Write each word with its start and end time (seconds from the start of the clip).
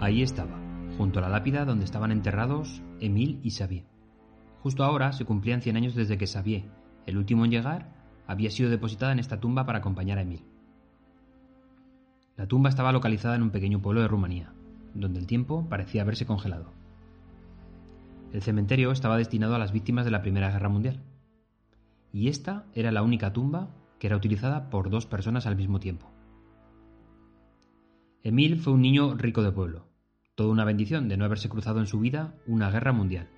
Ahí 0.00 0.22
estaba, 0.22 0.56
junto 0.96 1.18
a 1.18 1.22
la 1.22 1.28
lápida 1.28 1.64
donde 1.64 1.84
estaban 1.84 2.12
enterrados 2.12 2.82
Emile 3.00 3.40
y 3.42 3.50
Xavier. 3.50 3.84
Justo 4.62 4.84
ahora 4.84 5.12
se 5.12 5.24
cumplían 5.24 5.60
100 5.60 5.76
años 5.76 5.94
desde 5.96 6.16
que 6.16 6.28
Xavier, 6.28 6.70
el 7.06 7.18
último 7.18 7.44
en 7.44 7.50
llegar, 7.50 7.92
había 8.28 8.50
sido 8.50 8.70
depositada 8.70 9.10
en 9.10 9.18
esta 9.18 9.40
tumba 9.40 9.66
para 9.66 9.78
acompañar 9.78 10.18
a 10.18 10.22
Emile. 10.22 10.44
La 12.36 12.46
tumba 12.46 12.68
estaba 12.68 12.92
localizada 12.92 13.34
en 13.34 13.42
un 13.42 13.50
pequeño 13.50 13.82
pueblo 13.82 14.00
de 14.00 14.06
Rumanía, 14.06 14.52
donde 14.94 15.18
el 15.18 15.26
tiempo 15.26 15.66
parecía 15.68 16.02
haberse 16.02 16.26
congelado. 16.26 16.72
El 18.32 18.42
cementerio 18.42 18.92
estaba 18.92 19.16
destinado 19.16 19.56
a 19.56 19.58
las 19.58 19.72
víctimas 19.72 20.04
de 20.04 20.12
la 20.12 20.22
Primera 20.22 20.50
Guerra 20.52 20.68
Mundial. 20.68 21.02
Y 22.12 22.28
esta 22.28 22.66
era 22.72 22.92
la 22.92 23.02
única 23.02 23.32
tumba 23.32 23.70
que 23.98 24.06
era 24.06 24.16
utilizada 24.16 24.70
por 24.70 24.90
dos 24.90 25.06
personas 25.06 25.46
al 25.46 25.56
mismo 25.56 25.80
tiempo. 25.80 26.08
Emile 28.24 28.56
fue 28.56 28.72
un 28.72 28.82
niño 28.82 29.14
rico 29.14 29.42
de 29.42 29.52
pueblo, 29.52 29.86
toda 30.34 30.50
una 30.50 30.64
bendición 30.64 31.08
de 31.08 31.16
no 31.16 31.24
haberse 31.24 31.48
cruzado 31.48 31.78
en 31.78 31.86
su 31.86 32.00
vida 32.00 32.34
una 32.46 32.70
guerra 32.70 32.92
mundial. 32.92 33.28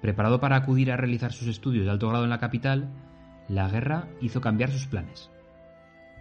Preparado 0.00 0.40
para 0.40 0.56
acudir 0.56 0.90
a 0.90 0.96
realizar 0.96 1.32
sus 1.32 1.46
estudios 1.46 1.84
de 1.84 1.92
alto 1.92 2.08
grado 2.08 2.24
en 2.24 2.30
la 2.30 2.40
capital, 2.40 2.92
la 3.48 3.68
guerra 3.68 4.08
hizo 4.20 4.40
cambiar 4.40 4.70
sus 4.70 4.88
planes. 4.88 5.30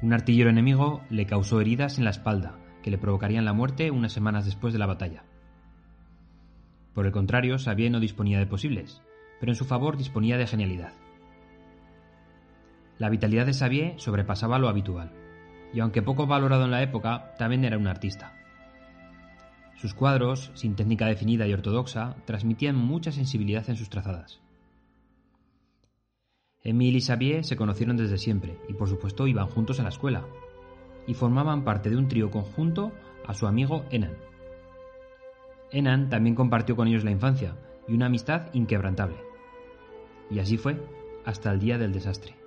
Un 0.03 0.13
artillero 0.13 0.51
enemigo 0.51 1.01
le 1.09 1.25
causó 1.25 1.59
heridas 1.59 1.97
en 1.97 2.03
la 2.03 2.11
espalda 2.11 2.59
que 2.83 2.91
le 2.91 2.99
provocarían 2.99 3.45
la 3.45 3.53
muerte 3.53 3.89
unas 3.89 4.13
semanas 4.13 4.45
después 4.45 4.71
de 4.71 4.79
la 4.79 4.85
batalla. 4.85 5.23
Por 6.93 7.07
el 7.07 7.11
contrario, 7.11 7.57
Xavier 7.57 7.91
no 7.91 7.99
disponía 7.99 8.37
de 8.37 8.45
posibles, 8.45 9.01
pero 9.39 9.51
en 9.51 9.55
su 9.55 9.65
favor 9.65 9.97
disponía 9.97 10.37
de 10.37 10.45
genialidad. 10.45 10.93
La 12.99 13.09
vitalidad 13.09 13.47
de 13.47 13.53
Xavier 13.53 13.99
sobrepasaba 13.99 14.59
lo 14.59 14.69
habitual, 14.69 15.11
y 15.73 15.79
aunque 15.79 16.01
poco 16.01 16.27
valorado 16.27 16.65
en 16.65 16.71
la 16.71 16.81
época, 16.81 17.33
también 17.37 17.65
era 17.65 17.77
un 17.77 17.87
artista. 17.87 18.33
Sus 19.75 19.93
cuadros, 19.93 20.51
sin 20.53 20.75
técnica 20.75 21.07
definida 21.07 21.47
y 21.47 21.53
ortodoxa, 21.53 22.15
transmitían 22.25 22.75
mucha 22.75 23.11
sensibilidad 23.11 23.67
en 23.69 23.77
sus 23.77 23.89
trazadas. 23.89 24.39
Emile 26.63 26.99
y 26.99 27.01
Xavier 27.01 27.43
se 27.43 27.55
conocieron 27.55 27.97
desde 27.97 28.19
siempre 28.19 28.59
y 28.69 28.73
por 28.73 28.87
supuesto 28.87 29.25
iban 29.25 29.47
juntos 29.47 29.79
a 29.79 29.83
la 29.83 29.89
escuela, 29.89 30.25
y 31.07 31.15
formaban 31.15 31.63
parte 31.63 31.89
de 31.89 31.97
un 31.97 32.07
trío 32.07 32.29
conjunto 32.29 32.91
a 33.25 33.33
su 33.33 33.47
amigo 33.47 33.85
Enan. 33.89 34.15
Enan 35.71 36.09
también 36.09 36.35
compartió 36.35 36.75
con 36.75 36.87
ellos 36.87 37.03
la 37.03 37.11
infancia 37.11 37.55
y 37.87 37.93
una 37.93 38.05
amistad 38.05 38.53
inquebrantable. 38.53 39.17
Y 40.29 40.39
así 40.39 40.57
fue 40.57 40.79
hasta 41.25 41.51
el 41.51 41.59
día 41.59 41.77
del 41.77 41.93
desastre. 41.93 42.40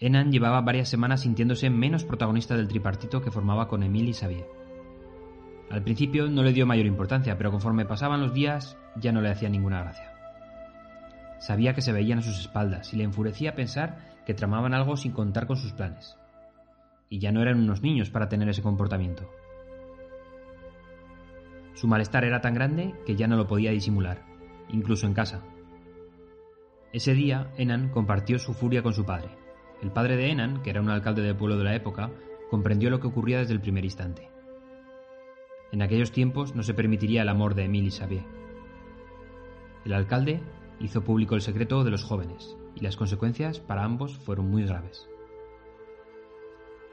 Enan 0.00 0.30
llevaba 0.30 0.60
varias 0.60 0.88
semanas 0.88 1.22
sintiéndose 1.22 1.70
menos 1.70 2.04
protagonista 2.04 2.56
del 2.56 2.68
tripartito 2.68 3.20
que 3.20 3.32
formaba 3.32 3.66
con 3.66 3.82
Emile 3.82 4.10
y 4.10 4.14
Xavier. 4.14 4.46
Al 5.70 5.82
principio 5.82 6.28
no 6.28 6.42
le 6.42 6.52
dio 6.52 6.66
mayor 6.66 6.86
importancia, 6.86 7.36
pero 7.36 7.50
conforme 7.50 7.84
pasaban 7.84 8.20
los 8.20 8.32
días 8.32 8.78
ya 8.96 9.12
no 9.12 9.20
le 9.20 9.30
hacía 9.30 9.48
ninguna 9.48 9.82
gracia. 9.82 10.14
Sabía 11.40 11.74
que 11.74 11.82
se 11.82 11.92
veían 11.92 12.20
a 12.20 12.22
sus 12.22 12.38
espaldas 12.38 12.92
y 12.92 12.96
le 12.96 13.04
enfurecía 13.04 13.54
pensar 13.54 13.98
que 14.24 14.34
tramaban 14.34 14.72
algo 14.72 14.96
sin 14.96 15.12
contar 15.12 15.46
con 15.46 15.56
sus 15.56 15.72
planes. 15.72 16.16
Y 17.10 17.18
ya 17.18 17.32
no 17.32 17.42
eran 17.42 17.58
unos 17.58 17.82
niños 17.82 18.10
para 18.10 18.28
tener 18.28 18.48
ese 18.48 18.62
comportamiento. 18.62 19.28
Su 21.74 21.88
malestar 21.88 22.24
era 22.24 22.40
tan 22.40 22.54
grande 22.54 22.94
que 23.04 23.16
ya 23.16 23.26
no 23.26 23.36
lo 23.36 23.46
podía 23.46 23.70
disimular, 23.70 24.24
incluso 24.68 25.06
en 25.06 25.14
casa. 25.14 25.42
Ese 26.92 27.14
día, 27.14 27.52
Enan 27.56 27.90
compartió 27.90 28.38
su 28.38 28.52
furia 28.52 28.82
con 28.82 28.94
su 28.94 29.04
padre. 29.04 29.47
El 29.82 29.92
padre 29.92 30.16
de 30.16 30.30
Enan, 30.30 30.62
que 30.62 30.70
era 30.70 30.80
un 30.80 30.90
alcalde 30.90 31.22
del 31.22 31.36
pueblo 31.36 31.56
de 31.56 31.64
la 31.64 31.74
época, 31.74 32.10
comprendió 32.50 32.90
lo 32.90 33.00
que 33.00 33.06
ocurría 33.06 33.38
desde 33.38 33.54
el 33.54 33.60
primer 33.60 33.84
instante. 33.84 34.30
En 35.70 35.82
aquellos 35.82 36.12
tiempos 36.12 36.54
no 36.54 36.62
se 36.62 36.74
permitiría 36.74 37.22
el 37.22 37.28
amor 37.28 37.54
de 37.54 37.64
Emile 37.64 37.88
y 37.88 37.90
Xavier. 37.90 38.24
El 39.84 39.92
alcalde 39.92 40.40
hizo 40.80 41.04
público 41.04 41.34
el 41.34 41.42
secreto 41.42 41.84
de 41.84 41.90
los 41.90 42.04
jóvenes, 42.04 42.56
y 42.74 42.80
las 42.80 42.96
consecuencias 42.96 43.60
para 43.60 43.84
ambos 43.84 44.16
fueron 44.18 44.50
muy 44.50 44.64
graves. 44.64 45.08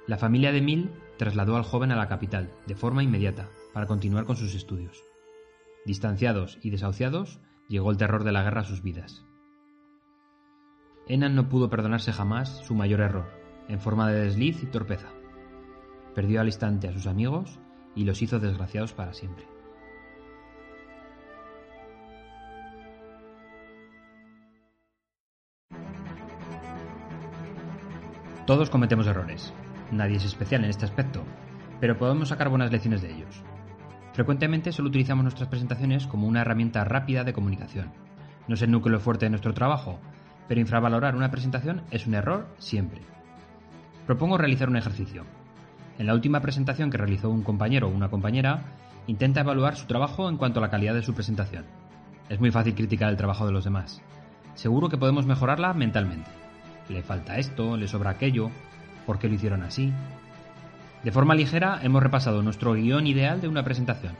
La 0.07 0.17
familia 0.17 0.51
de 0.51 0.59
Emile 0.59 0.89
trasladó 1.17 1.55
al 1.55 1.63
joven 1.63 1.91
a 1.91 1.95
la 1.95 2.07
capital, 2.07 2.51
de 2.67 2.75
forma 2.75 3.03
inmediata, 3.03 3.49
para 3.73 3.87
continuar 3.87 4.25
con 4.25 4.35
sus 4.35 4.53
estudios. 4.53 5.03
Distanciados 5.85 6.59
y 6.61 6.69
desahuciados, 6.69 7.39
llegó 7.67 7.91
el 7.91 7.97
terror 7.97 8.23
de 8.23 8.31
la 8.31 8.43
guerra 8.43 8.61
a 8.61 8.65
sus 8.65 8.83
vidas. 8.83 9.25
Enan 11.07 11.35
no 11.35 11.49
pudo 11.49 11.69
perdonarse 11.69 12.11
jamás 12.11 12.49
su 12.65 12.73
mayor 12.73 13.01
error, 13.01 13.31
en 13.67 13.79
forma 13.79 14.09
de 14.09 14.21
desliz 14.21 14.63
y 14.63 14.65
torpeza. 14.65 15.09
Perdió 16.15 16.41
al 16.41 16.47
instante 16.47 16.87
a 16.87 16.93
sus 16.93 17.05
amigos 17.05 17.59
y 17.95 18.05
los 18.05 18.23
hizo 18.23 18.39
desgraciados 18.39 18.93
para 18.93 19.13
siempre. 19.13 19.45
Todos 28.47 28.69
cometemos 28.71 29.05
errores. 29.05 29.53
Nadie 29.91 30.17
es 30.17 30.25
especial 30.25 30.63
en 30.63 30.69
este 30.71 30.85
aspecto, 30.85 31.23
pero 31.79 31.97
podemos 31.97 32.29
sacar 32.29 32.49
buenas 32.49 32.71
lecciones 32.71 33.03
de 33.03 33.13
ellos. 33.13 33.43
Frecuentemente 34.13 34.71
solo 34.71 34.89
utilizamos 34.89 35.23
nuestras 35.23 35.49
presentaciones 35.49 36.07
como 36.07 36.27
una 36.27 36.41
herramienta 36.41 36.83
rápida 36.83 37.23
de 37.23 37.33
comunicación. 37.33 37.91
No 38.47 38.55
es 38.55 38.61
el 38.61 38.71
núcleo 38.71 38.99
fuerte 38.99 39.25
de 39.25 39.31
nuestro 39.31 39.53
trabajo, 39.53 39.99
pero 40.47 40.61
infravalorar 40.61 41.15
una 41.15 41.31
presentación 41.31 41.81
es 41.91 42.07
un 42.07 42.15
error 42.15 42.47
siempre. 42.57 43.01
Propongo 44.05 44.37
realizar 44.37 44.69
un 44.69 44.77
ejercicio. 44.77 45.23
En 45.97 46.07
la 46.07 46.13
última 46.13 46.41
presentación 46.41 46.89
que 46.89 46.97
realizó 46.97 47.29
un 47.29 47.43
compañero 47.43 47.87
o 47.87 47.91
una 47.91 48.09
compañera, 48.09 48.63
intenta 49.07 49.41
evaluar 49.41 49.75
su 49.75 49.87
trabajo 49.87 50.29
en 50.29 50.37
cuanto 50.37 50.59
a 50.59 50.61
la 50.61 50.69
calidad 50.69 50.93
de 50.93 51.03
su 51.03 51.13
presentación. 51.13 51.65
Es 52.29 52.39
muy 52.39 52.51
fácil 52.51 52.75
criticar 52.75 53.09
el 53.09 53.17
trabajo 53.17 53.45
de 53.45 53.51
los 53.51 53.63
demás. 53.63 54.01
Seguro 54.55 54.89
que 54.89 54.97
podemos 54.97 55.25
mejorarla 55.25 55.73
mentalmente. 55.73 56.29
Le 56.89 57.03
falta 57.03 57.37
esto, 57.37 57.77
le 57.77 57.87
sobra 57.87 58.11
aquello, 58.11 58.51
¿por 59.05 59.19
qué 59.19 59.27
lo 59.27 59.35
hicieron 59.35 59.63
así? 59.63 59.91
De 61.03 61.11
forma 61.11 61.35
ligera 61.35 61.79
hemos 61.83 62.01
repasado 62.01 62.41
nuestro 62.41 62.73
guion 62.73 63.05
ideal 63.05 63.41
de 63.41 63.47
una 63.47 63.63
presentación, 63.63 64.13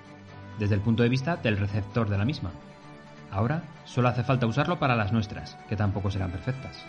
desde 0.60 0.76
el 0.76 0.82
punto 0.82 1.04
de 1.04 1.10
vista 1.10 1.36
del 1.36 1.58
receptor 1.58 2.10
de 2.10 2.18
la 2.18 2.26
misma. 2.26 2.52
Ahora 3.32 3.64
solo 3.84 4.08
hace 4.08 4.24
falta 4.24 4.48
usarlo 4.48 4.80
para 4.80 4.96
las 4.96 5.12
nuestras, 5.12 5.58
que 5.68 5.76
tampoco 5.76 6.12
serán 6.12 6.32
perfectas. 6.32 6.86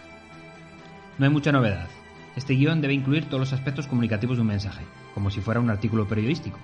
No 1.18 1.26
hay 1.26 1.32
mucha 1.32 1.52
novedad. 1.52 1.88
Este 2.36 2.54
guion 2.54 2.80
debe 2.80 2.94
incluir 2.94 3.26
todos 3.26 3.40
los 3.40 3.52
aspectos 3.52 3.86
comunicativos 3.86 4.36
de 4.36 4.42
un 4.42 4.48
mensaje, 4.48 4.84
como 5.14 5.30
si 5.30 5.40
fuera 5.40 5.60
un 5.60 5.70
artículo 5.70 6.06
periodístico, 6.06 6.58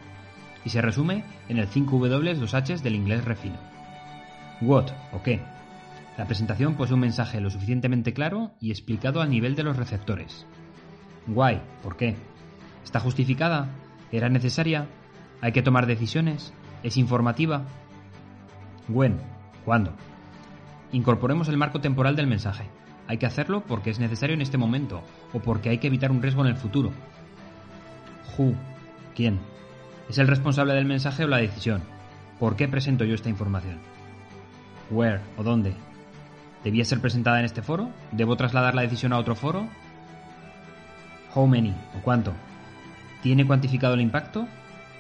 y 0.65 0.71
se 0.71 0.83
resume 0.83 1.25
en 1.49 1.59
el 1.59 1.69
5W 1.69 2.39
2H 2.39 2.81
del 2.81 2.95
inglés 2.95 3.25
refino. 3.25 3.57
What 4.61 4.91
o 5.13 5.23
qué. 5.23 5.41
La 6.19 6.27
presentación 6.27 6.75
posee 6.75 6.95
un 6.95 7.01
mensaje 7.01 7.41
lo 7.41 7.51
suficientemente 7.51 8.13
claro 8.13 8.53
y 8.61 8.71
explicado 8.71 9.23
al 9.23 9.31
nivel 9.31 9.55
de 9.55 9.63
los 9.63 9.77
receptores. 9.77 10.47
Why, 11.27 11.61
¿por 11.83 11.97
qué? 11.97 12.17
¿Está 12.85 13.01
justificada? 13.01 13.71
¿Era 14.11 14.29
necesaria? 14.29 14.87
¿Hay 15.41 15.53
que 15.53 15.63
tomar 15.63 15.87
decisiones? 15.87 16.53
¿Es 16.83 16.99
informativa? 16.99 17.63
When, 18.89 19.19
¿cuándo? 19.65 19.93
Incorporemos 20.93 21.49
el 21.49 21.57
marco 21.57 21.81
temporal 21.81 22.17
del 22.17 22.27
mensaje. 22.27 22.69
Hay 23.09 23.19
que 23.19 23.27
hacerlo 23.27 23.63
porque 23.67 23.91
es 23.91 23.99
necesario 23.99 24.35
en 24.35 24.43
este 24.43 24.59
momento 24.59 25.03
o 25.33 25.41
porque 25.41 25.71
hay 25.71 25.79
que 25.79 25.87
evitar 25.87 26.11
un 26.11 26.23
riesgo 26.23 26.43
en 26.43 26.49
el 26.49 26.57
futuro. 26.57 26.93
Who, 28.37 28.55
¿quién? 29.15 29.41
¿Es 30.09 30.19
el 30.19 30.29
responsable 30.29 30.75
del 30.75 30.85
mensaje 30.85 31.25
o 31.25 31.29
la 31.29 31.39
decisión? 31.39 31.83
¿Por 32.39 32.57
qué 32.57 32.69
presento 32.69 33.05
yo 33.05 33.15
esta 33.15 33.29
información? 33.29 33.79
Where 34.91 35.21
o 35.37 35.43
dónde? 35.43 35.75
¿Debía 36.65 36.85
ser 36.85 37.01
presentada 37.01 37.39
en 37.39 37.45
este 37.45 37.63
foro? 37.63 37.91
¿Debo 38.13 38.37
trasladar 38.37 38.75
la 38.75 38.83
decisión 38.83 39.13
a 39.13 39.19
otro 39.19 39.35
foro? 39.35 39.69
How 41.35 41.47
many 41.47 41.75
o 41.99 42.03
cuánto? 42.03 42.33
¿Tiene 43.23 43.47
cuantificado 43.47 43.95
el 43.95 44.01
impacto? 44.01 44.47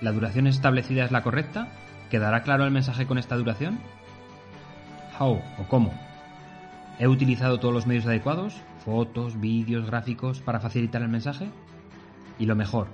¿La 0.00 0.12
duración 0.12 0.46
establecida 0.46 1.04
es 1.04 1.12
la 1.12 1.22
correcta? 1.22 1.68
¿Quedará 2.10 2.42
claro 2.42 2.64
el 2.64 2.70
mensaje 2.70 3.06
con 3.06 3.18
esta 3.18 3.36
duración? 3.36 3.78
How 5.18 5.40
o 5.58 5.68
cómo. 5.68 5.92
¿He 6.98 7.08
utilizado 7.08 7.58
todos 7.58 7.74
los 7.74 7.86
medios 7.86 8.06
adecuados? 8.06 8.60
Fotos, 8.84 9.40
vídeos, 9.40 9.86
gráficos 9.86 10.40
para 10.40 10.60
facilitar 10.60 11.02
el 11.02 11.08
mensaje? 11.08 11.48
Y 12.38 12.46
lo 12.46 12.56
mejor, 12.56 12.88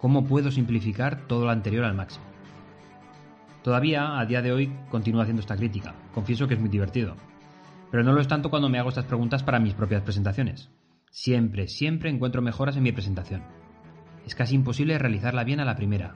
¿cómo 0.00 0.24
puedo 0.24 0.50
simplificar 0.50 1.26
todo 1.26 1.44
lo 1.44 1.50
anterior 1.50 1.84
al 1.84 1.94
máximo? 1.94 2.24
Todavía, 3.62 4.18
a 4.18 4.26
día 4.26 4.42
de 4.42 4.52
hoy, 4.52 4.72
continúo 4.90 5.22
haciendo 5.22 5.40
esta 5.40 5.56
crítica. 5.56 5.94
Confieso 6.12 6.48
que 6.48 6.54
es 6.54 6.60
muy 6.60 6.68
divertido. 6.68 7.16
Pero 7.90 8.02
no 8.02 8.12
lo 8.12 8.20
es 8.20 8.28
tanto 8.28 8.50
cuando 8.50 8.68
me 8.68 8.78
hago 8.78 8.88
estas 8.88 9.04
preguntas 9.04 9.42
para 9.42 9.60
mis 9.60 9.74
propias 9.74 10.02
presentaciones. 10.02 10.70
Siempre, 11.10 11.68
siempre 11.68 12.10
encuentro 12.10 12.42
mejoras 12.42 12.76
en 12.76 12.82
mi 12.82 12.92
presentación 12.92 13.42
es 14.26 14.34
casi 14.34 14.54
imposible 14.54 14.98
realizarla 14.98 15.44
bien 15.44 15.60
a 15.60 15.64
la 15.64 15.76
primera, 15.76 16.14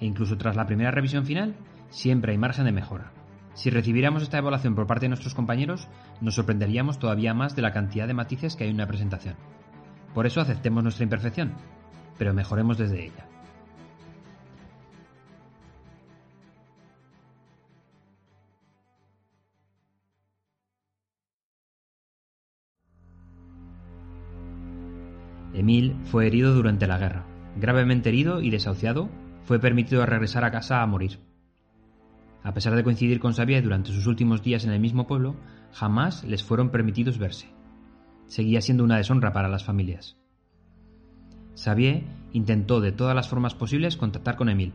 e 0.00 0.06
incluso 0.06 0.36
tras 0.36 0.56
la 0.56 0.66
primera 0.66 0.90
revisión 0.90 1.24
final, 1.24 1.54
siempre 1.90 2.32
hay 2.32 2.38
margen 2.38 2.64
de 2.64 2.72
mejora. 2.72 3.12
Si 3.54 3.70
recibiéramos 3.70 4.22
esta 4.22 4.38
evaluación 4.38 4.74
por 4.74 4.86
parte 4.86 5.04
de 5.04 5.10
nuestros 5.10 5.34
compañeros, 5.34 5.88
nos 6.20 6.34
sorprenderíamos 6.34 6.98
todavía 6.98 7.34
más 7.34 7.54
de 7.54 7.62
la 7.62 7.72
cantidad 7.72 8.06
de 8.06 8.14
matices 8.14 8.56
que 8.56 8.64
hay 8.64 8.70
en 8.70 8.76
una 8.76 8.88
presentación. 8.88 9.36
Por 10.12 10.26
eso 10.26 10.40
aceptemos 10.40 10.82
nuestra 10.82 11.04
imperfección, 11.04 11.54
pero 12.18 12.34
mejoremos 12.34 12.78
desde 12.78 13.04
ella. 13.06 13.26
Emil 25.54 25.96
fue 26.06 26.26
herido 26.26 26.52
durante 26.52 26.88
la 26.88 26.98
guerra. 26.98 27.24
Gravemente 27.56 28.08
herido 28.08 28.40
y 28.40 28.50
desahuciado, 28.50 29.08
fue 29.44 29.60
permitido 29.60 30.04
regresar 30.04 30.44
a 30.44 30.50
casa 30.50 30.82
a 30.82 30.86
morir. 30.86 31.20
A 32.44 32.52
pesar 32.54 32.76
de 32.76 32.84
coincidir 32.84 33.20
con 33.20 33.32
Xavier 33.32 33.64
durante 33.64 33.90
sus 33.90 34.06
últimos 34.06 34.42
días 34.42 34.64
en 34.64 34.70
el 34.70 34.78
mismo 34.78 35.06
pueblo, 35.06 35.34
jamás 35.72 36.22
les 36.24 36.44
fueron 36.44 36.70
permitidos 36.70 37.18
verse. 37.18 37.48
Seguía 38.26 38.60
siendo 38.60 38.84
una 38.84 38.98
deshonra 38.98 39.32
para 39.32 39.48
las 39.48 39.64
familias. 39.64 40.18
Xavier 41.56 42.04
intentó 42.32 42.80
de 42.80 42.92
todas 42.92 43.16
las 43.16 43.28
formas 43.28 43.54
posibles 43.54 43.96
contactar 43.96 44.36
con 44.36 44.50
Emile, 44.50 44.74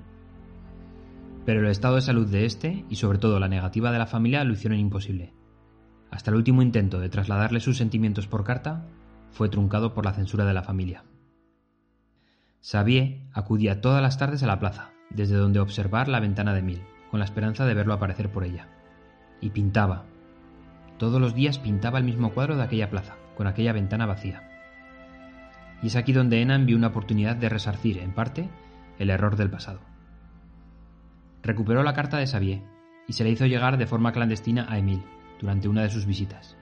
pero 1.46 1.62
el 1.62 1.68
estado 1.68 1.96
de 1.96 2.02
salud 2.02 2.28
de 2.28 2.46
este 2.46 2.86
y 2.90 2.96
sobre 2.96 3.18
todo 3.18 3.40
la 3.40 3.48
negativa 3.48 3.92
de 3.92 4.00
la 4.00 4.08
familia 4.08 4.44
lo 4.44 4.54
hicieron 4.54 4.80
imposible. 4.80 5.34
Hasta 6.12 6.32
el 6.32 6.38
último 6.38 6.62
intento 6.62 7.00
de 7.00 7.10
trasladarle 7.10 7.60
sus 7.60 7.78
sentimientos 7.78 8.28
por 8.28 8.44
carta 8.44 8.88
fue 9.32 9.50
truncado 9.50 9.94
por 9.94 10.06
la 10.06 10.14
censura 10.14 10.46
de 10.46 10.54
la 10.54 10.64
familia. 10.64 11.04
Xavier 12.62 13.22
acudía 13.32 13.80
todas 13.80 14.02
las 14.02 14.18
tardes 14.18 14.44
a 14.44 14.48
la 14.48 14.60
plaza, 14.60 14.92
desde 15.12 15.36
donde 15.36 15.60
observar 15.60 16.08
la 16.08 16.20
ventana 16.20 16.54
de 16.54 16.60
Emile, 16.60 16.99
con 17.10 17.20
la 17.20 17.26
esperanza 17.26 17.66
de 17.66 17.74
verlo 17.74 17.94
aparecer 17.94 18.30
por 18.32 18.44
ella. 18.44 18.68
Y 19.42 19.50
pintaba. 19.52 20.06
Todos 20.98 21.22
los 21.22 21.34
días 21.34 21.60
pintaba 21.60 21.98
el 21.98 22.04
mismo 22.04 22.32
cuadro 22.32 22.56
de 22.56 22.64
aquella 22.64 22.90
plaza, 22.90 23.16
con 23.36 23.48
aquella 23.48 23.74
ventana 23.74 24.06
vacía. 24.06 24.50
Y 25.82 25.88
es 25.88 25.96
aquí 25.96 26.12
donde 26.12 26.42
Enan 26.42 26.66
vio 26.66 26.76
una 26.76 26.88
oportunidad 26.88 27.36
de 27.36 27.50
resarcir, 27.50 28.00
en 28.00 28.12
parte, 28.12 28.50
el 28.98 29.10
error 29.10 29.38
del 29.38 29.50
pasado. 29.50 29.80
Recuperó 31.42 31.84
la 31.84 31.94
carta 31.94 32.18
de 32.18 32.28
Xavier 32.28 32.62
y 33.08 33.14
se 33.14 33.24
la 33.24 33.30
hizo 33.30 33.46
llegar 33.46 33.78
de 33.78 33.88
forma 33.88 34.12
clandestina 34.12 34.66
a 34.70 34.78
Emile 34.78 35.04
durante 35.40 35.70
una 35.70 35.84
de 35.84 35.90
sus 35.90 36.06
visitas. 36.06 36.58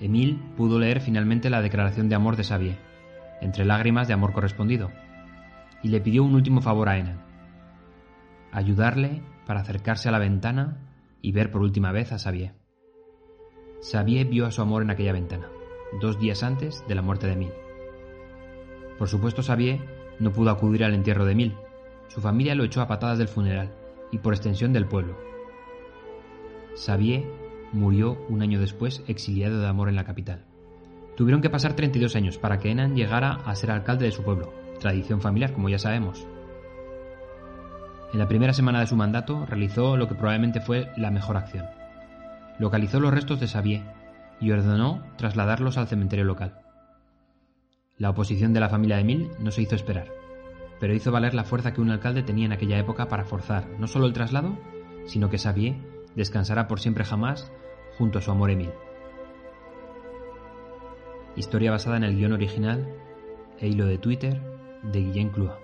Emile 0.00 0.38
pudo 0.56 0.78
leer 0.78 1.00
finalmente 1.00 1.48
la 1.48 1.62
declaración 1.62 2.08
de 2.08 2.16
amor 2.16 2.36
de 2.36 2.44
Xavier, 2.44 2.78
entre 3.40 3.64
lágrimas 3.64 4.08
de 4.08 4.14
amor 4.14 4.32
correspondido, 4.32 4.90
y 5.82 5.88
le 5.88 6.00
pidió 6.00 6.24
un 6.24 6.34
último 6.34 6.60
favor 6.60 6.88
a 6.88 6.98
Enan, 6.98 7.29
ayudarle 8.52 9.22
para 9.46 9.60
acercarse 9.60 10.08
a 10.08 10.12
la 10.12 10.18
ventana 10.18 10.78
y 11.22 11.32
ver 11.32 11.50
por 11.50 11.62
última 11.62 11.92
vez 11.92 12.12
a 12.12 12.18
Xavier. 12.18 12.54
Xavier 13.82 14.26
vio 14.26 14.46
a 14.46 14.50
su 14.50 14.62
amor 14.62 14.82
en 14.82 14.90
aquella 14.90 15.12
ventana, 15.12 15.48
dos 16.00 16.18
días 16.18 16.42
antes 16.42 16.84
de 16.86 16.94
la 16.94 17.02
muerte 17.02 17.26
de 17.26 17.32
Emile. 17.34 17.54
Por 18.98 19.08
supuesto, 19.08 19.42
Xavier 19.42 19.80
no 20.18 20.32
pudo 20.32 20.50
acudir 20.50 20.84
al 20.84 20.94
entierro 20.94 21.24
de 21.24 21.32
Emile, 21.32 21.56
su 22.08 22.20
familia 22.20 22.54
lo 22.54 22.64
echó 22.64 22.82
a 22.82 22.88
patadas 22.88 23.18
del 23.18 23.28
funeral 23.28 23.72
y 24.10 24.18
por 24.18 24.34
extensión 24.34 24.72
del 24.72 24.86
pueblo. 24.86 25.16
Xavier 26.76 27.24
murió 27.72 28.18
un 28.28 28.42
año 28.42 28.60
después 28.60 29.02
exiliado 29.06 29.60
de 29.60 29.68
amor 29.68 29.88
en 29.88 29.96
la 29.96 30.04
capital. 30.04 30.44
Tuvieron 31.16 31.40
que 31.40 31.50
pasar 31.50 31.74
32 31.74 32.16
años 32.16 32.38
para 32.38 32.58
que 32.58 32.70
Enan 32.70 32.94
llegara 32.94 33.34
a 33.44 33.54
ser 33.54 33.70
alcalde 33.70 34.06
de 34.06 34.12
su 34.12 34.22
pueblo, 34.22 34.52
tradición 34.80 35.20
familiar 35.20 35.52
como 35.52 35.68
ya 35.68 35.78
sabemos. 35.78 36.26
En 38.12 38.18
la 38.18 38.28
primera 38.28 38.52
semana 38.52 38.80
de 38.80 38.86
su 38.86 38.96
mandato 38.96 39.46
realizó 39.46 39.96
lo 39.96 40.08
que 40.08 40.14
probablemente 40.14 40.60
fue 40.60 40.90
la 40.96 41.10
mejor 41.10 41.36
acción. 41.36 41.66
Localizó 42.58 43.00
los 43.00 43.14
restos 43.14 43.40
de 43.40 43.48
Xavier 43.48 43.82
y 44.40 44.50
ordenó 44.50 45.02
trasladarlos 45.16 45.78
al 45.78 45.88
cementerio 45.88 46.24
local. 46.24 46.60
La 47.98 48.10
oposición 48.10 48.52
de 48.52 48.60
la 48.60 48.68
familia 48.68 48.96
de 48.96 49.02
Emile 49.02 49.30
no 49.38 49.50
se 49.50 49.62
hizo 49.62 49.76
esperar 49.76 50.20
pero 50.80 50.94
hizo 50.94 51.12
valer 51.12 51.34
la 51.34 51.44
fuerza 51.44 51.72
que 51.72 51.82
un 51.82 51.90
alcalde 51.90 52.22
tenía 52.22 52.46
en 52.46 52.52
aquella 52.52 52.78
época 52.78 53.06
para 53.06 53.24
forzar 53.24 53.68
no 53.78 53.86
solo 53.86 54.06
el 54.06 54.14
traslado, 54.14 54.58
sino 55.04 55.28
que 55.28 55.38
Xavier 55.38 55.76
descansará 56.16 56.66
por 56.66 56.80
siempre 56.80 57.04
jamás 57.04 57.52
junto 57.98 58.18
a 58.18 58.22
su 58.22 58.30
amor 58.30 58.50
Emile. 58.50 58.74
Historia 61.36 61.70
basada 61.70 61.98
en 61.98 62.04
el 62.04 62.16
guion 62.16 62.32
original 62.32 62.88
e 63.58 63.68
hilo 63.68 63.86
de 63.86 63.98
Twitter 63.98 64.40
de 64.82 65.00
Guillén 65.00 65.28
Clua. 65.28 65.58